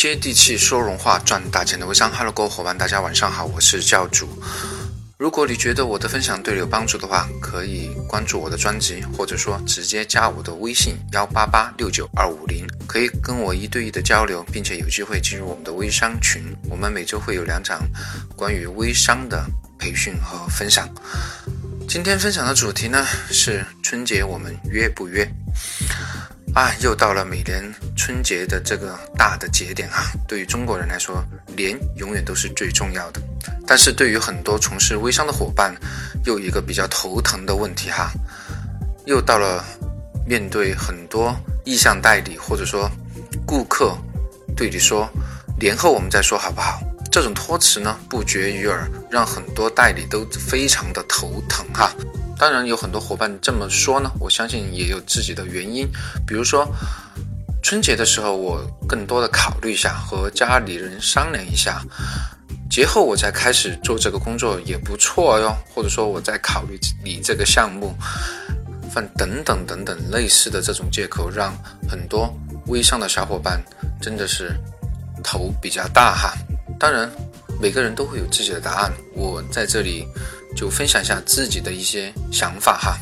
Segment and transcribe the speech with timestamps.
[0.00, 4.26] 接地气说人话赚大钱的微商，Hello，各位伙伴，大家晚上好，我是教主。
[5.18, 16.42] 如果你觉得我的分享对你有帮助的话，可以关注我的专辑，或者说直接加我的微信幺八八六九二五零，可以跟我一对一的交流，并且有机会进入我们的微商群。
[16.70, 17.86] 我们每周会有两场
[18.34, 19.44] 关于微商的
[19.78, 20.88] 培训和分享。
[21.86, 25.30] 今天分享的主题呢是春节我们约不约？
[26.54, 27.62] 啊，又到了每年
[27.96, 30.10] 春节的这个大的节点哈。
[30.26, 31.24] 对于中国人来说，
[31.56, 33.20] 年永远都是最重要的。
[33.66, 35.74] 但是对于很多从事微商的伙伴，
[36.24, 38.10] 又一个比较头疼的问题哈。
[39.06, 39.64] 又到了
[40.26, 42.90] 面对很多意向代理或者说
[43.46, 43.96] 顾客
[44.56, 45.08] 对你说
[45.58, 46.80] 年后我们再说好不好？
[47.10, 51.92] 这种托词呢不绝于耳，让很多代理都非常的头疼哈。
[52.40, 55.86] 当然有很多伙伴这么说呢，我相信也有自己的原因。
[56.26, 56.66] 比如说
[57.62, 61.82] 春节的时候，我更多的考虑一下，和家里人商量一下，
[62.70, 65.54] 节后我再开始做这个工作也不错哟。
[65.74, 67.94] 或者说我在考虑你这个项目，
[68.90, 71.54] 反等等等等类似的这种借口，让
[71.86, 72.34] 很多
[72.68, 73.62] 微商的小伙伴
[74.00, 74.56] 真的是
[75.22, 76.32] 头比较大哈。
[76.78, 77.06] 当然
[77.60, 80.08] 每个人都会有自己的答案，我在这里。
[80.56, 82.98] 就分享一下自己的一些想法哈。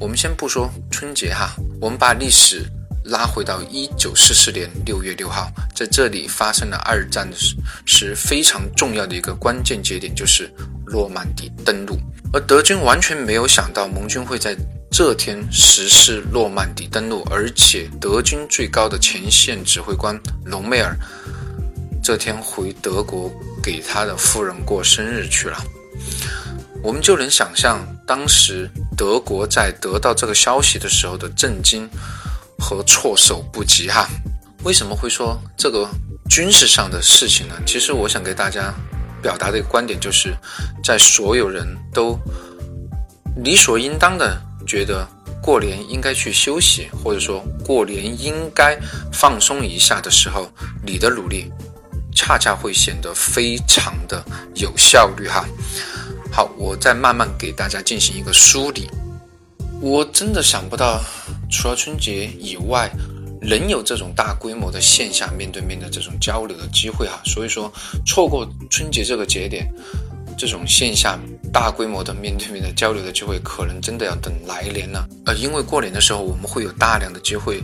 [0.00, 2.64] 我们先不说春节哈，我们把历史
[3.04, 10.52] 拉回到一九四四年六月六号，在这里发生了二战时时非常重要的一个关键节点，就是
[10.86, 11.98] 诺曼底登陆。
[12.32, 14.54] 而德军完全没有想到盟军会在
[14.90, 20.14] 这天实施诺曼底登陆，而且德军最高的前线指挥官
[20.44, 20.94] 隆美尔
[22.02, 25.58] 这天回德国给他的夫人过生日去了。
[26.82, 31.88] 我们就能想象当时德国在得到这个消息的时候的震惊
[32.58, 34.08] 和措手不及哈。
[34.64, 35.88] 为什么会说这个
[36.28, 37.54] 军事上的事情呢？
[37.66, 38.72] 其实我想给大家
[39.22, 40.36] 表达的一个观点就是，
[40.82, 42.18] 在所有人都
[43.36, 45.06] 理所应当的觉得
[45.42, 48.78] 过年应该去休息，或者说过年应该
[49.12, 50.50] 放松一下的时候，
[50.84, 51.50] 你的努力
[52.14, 55.44] 恰恰会显得非常的有效率哈。
[56.38, 58.88] 好，我再慢慢给大家进行一个梳理。
[59.80, 61.02] 我真的想不到，
[61.50, 62.88] 除了春节以外，
[63.42, 67.20] 能有这种大规模的线下面对面的这种交流的机会哈。
[67.24, 67.68] 所以说，
[68.06, 69.68] 错过春节这个节点，
[70.38, 71.18] 这种线下
[71.52, 75.08] 大规模的面对面的交流的机会，可能真的要等来年了。
[75.26, 77.60] 呃，因为过年的时候，我们会有大量的机会。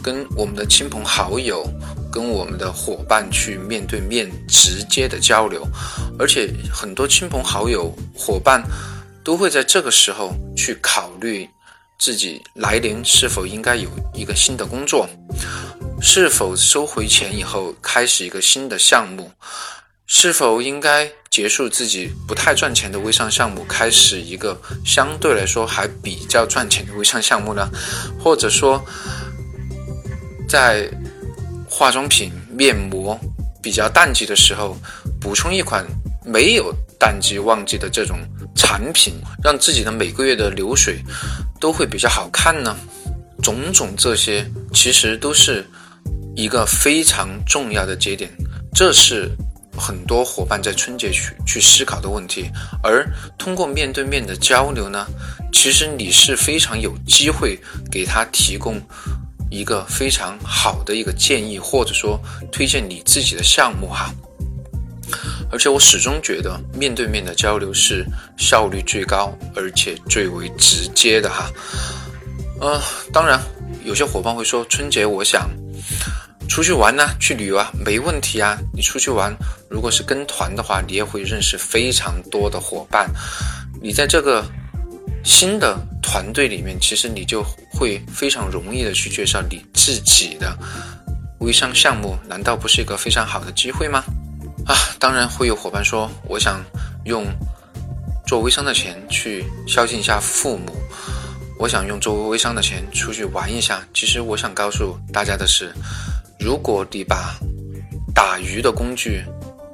[0.00, 1.68] 跟我们的亲朋好友，
[2.10, 5.66] 跟我们的伙伴去面对面直接的交流，
[6.18, 8.62] 而且很多亲朋好友、伙伴
[9.22, 11.48] 都会在这个时候去考虑
[11.98, 15.08] 自己来年是否应该有一个新的工作，
[16.00, 19.30] 是否收回钱以后开始一个新的项目，
[20.06, 27.68] 是否应该结束自己不太赚钱的微商项目，开始一个相对来说还比较赚钱的微商项目呢？
[28.18, 28.82] 或者说？
[30.48, 30.90] 在
[31.68, 33.18] 化妆品、面膜
[33.62, 34.76] 比较淡季的时候，
[35.20, 35.86] 补充一款
[36.24, 38.18] 没有淡季旺季的这种
[38.54, 41.02] 产品，让自己的每个月的流水
[41.60, 42.76] 都会比较好看呢。
[43.42, 45.64] 种种这些，其实都是
[46.34, 48.28] 一个非常重要的节点，
[48.74, 49.30] 这是
[49.76, 52.50] 很多伙伴在春节去去思考的问题。
[52.82, 53.06] 而
[53.38, 55.06] 通过面对面的交流呢，
[55.52, 57.58] 其实你是非常有机会
[57.92, 58.80] 给他提供。
[59.50, 62.20] 一个非常好的一个建议，或者说
[62.52, 64.12] 推荐你自己的项目哈。
[65.50, 68.04] 而且我始终觉得面对面的交流是
[68.36, 71.50] 效率最高，而且最为直接的哈。
[72.60, 72.78] 呃，
[73.12, 73.40] 当然
[73.84, 75.48] 有些伙伴会说，春节我想
[76.48, 78.58] 出去玩呢，去旅游啊，没问题啊。
[78.74, 79.34] 你出去玩，
[79.70, 83.10] 如果是跟团的话，你也会认识非常多的伙伴。
[83.80, 84.44] 你在这个
[85.24, 85.78] 新的
[86.08, 87.44] 团队里面，其实你就。
[87.70, 90.58] 会非常容易的去介绍你自己的
[91.38, 94.02] 微商项目，难道不是一个非常好的机会吗？
[94.66, 96.60] 啊，当然会有伙伴说，我想
[97.04, 97.24] 用
[98.26, 100.74] 做微商的钱去孝敬一下父母，
[101.56, 103.86] 我想用做微商的钱出去玩一下。
[103.94, 105.72] 其实我想告诉大家的是，
[106.40, 107.38] 如果你把
[108.12, 109.22] 打鱼的工具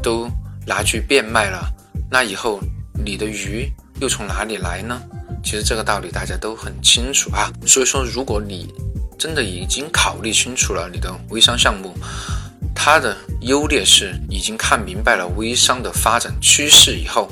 [0.00, 0.30] 都
[0.64, 1.68] 拿去变卖了，
[2.08, 2.60] 那以后
[3.04, 3.68] 你的鱼
[4.00, 5.02] 又从哪里来呢？
[5.48, 8.68] 其实这个道理大家都很清楚啊，所以说如果你
[9.18, 11.96] 真的已经考虑清楚了你的微商项目，
[12.74, 17.30] 它的优劣势已经看明白了微商的发展趋势以后，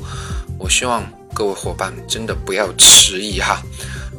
[0.58, 1.04] 我希望
[1.34, 3.62] 各位伙伴真的不要迟疑哈，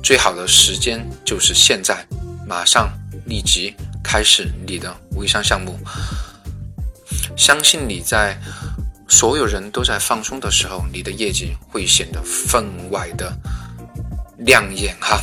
[0.04, 2.06] 最好的时间就是现在，
[2.48, 2.94] 马上
[3.26, 3.74] 立即
[4.04, 5.76] 开始你的微商项目。
[7.36, 8.40] 相信你在
[9.08, 13.36] 所有人都在放松的时候，你的业绩会显得分外的
[14.40, 15.20] 亮眼哈。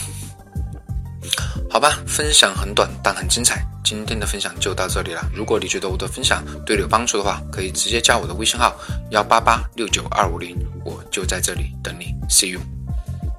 [1.71, 3.65] 好吧，分享很短，但很精彩。
[3.85, 5.29] 今天的分享就到这里了。
[5.35, 8.75] 如果你觉得我的分享对你有帮助的话，可以直接加我的微信号
[9.11, 12.15] 幺八八六九二五零，我就在这里等你。
[12.29, 12.61] See you。